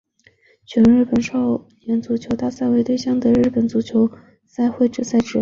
[0.65, 4.09] 全日本少年足球大赛为对象的日本足球
[4.47, 5.37] 赛会制赛事。